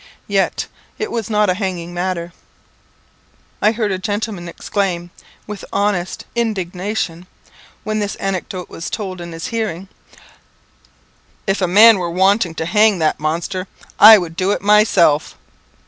Yet 0.25 0.65
it 0.97 1.11
was 1.11 1.29
not 1.29 1.47
a 1.51 1.53
hanging 1.53 1.93
matter. 1.93 2.33
I 3.61 3.71
heard 3.71 3.91
a 3.91 3.99
gentleman 3.99 4.49
exclaim 4.49 5.11
with 5.45 5.63
honest 5.71 6.25
indignation, 6.33 7.27
when 7.83 7.99
this 7.99 8.15
anecdote 8.15 8.67
was 8.67 8.89
told 8.89 9.21
in 9.21 9.31
his 9.31 9.49
hearing 9.53 9.89
"If 11.45 11.61
a 11.61 11.67
man 11.67 11.99
were 11.99 12.09
wanting 12.09 12.55
to 12.55 12.65
hang 12.65 12.97
that 12.97 13.19
monster, 13.19 13.67
I 13.99 14.17
would 14.17 14.35
do 14.35 14.49
it 14.53 14.63
myself." 14.63 15.37